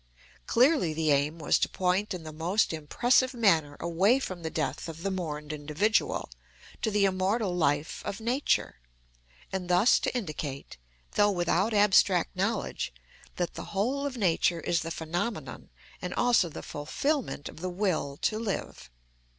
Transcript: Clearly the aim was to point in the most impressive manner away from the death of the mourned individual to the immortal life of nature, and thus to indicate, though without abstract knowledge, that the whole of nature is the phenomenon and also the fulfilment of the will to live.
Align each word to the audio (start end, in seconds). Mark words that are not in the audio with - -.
Clearly 0.47 0.93
the 0.95 1.11
aim 1.11 1.37
was 1.37 1.59
to 1.59 1.69
point 1.69 2.11
in 2.11 2.23
the 2.23 2.33
most 2.33 2.73
impressive 2.73 3.35
manner 3.35 3.77
away 3.79 4.17
from 4.17 4.41
the 4.41 4.49
death 4.49 4.89
of 4.89 5.03
the 5.03 5.11
mourned 5.11 5.53
individual 5.53 6.31
to 6.81 6.89
the 6.89 7.05
immortal 7.05 7.55
life 7.55 8.01
of 8.03 8.19
nature, 8.19 8.79
and 9.53 9.69
thus 9.69 9.99
to 9.99 10.17
indicate, 10.17 10.77
though 11.11 11.29
without 11.29 11.71
abstract 11.71 12.35
knowledge, 12.35 12.91
that 13.35 13.53
the 13.53 13.65
whole 13.77 14.03
of 14.03 14.17
nature 14.17 14.61
is 14.61 14.79
the 14.81 14.89
phenomenon 14.89 15.69
and 16.01 16.15
also 16.15 16.49
the 16.49 16.63
fulfilment 16.63 17.47
of 17.47 17.57
the 17.59 17.69
will 17.69 18.17
to 18.23 18.39
live. 18.39 18.89